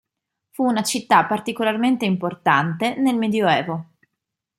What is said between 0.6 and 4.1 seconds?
una città particolarmente importante nel medioevo.